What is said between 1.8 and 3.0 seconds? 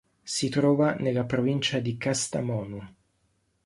Kastamonu.